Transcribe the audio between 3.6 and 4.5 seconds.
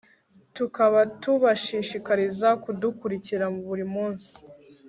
buri munsi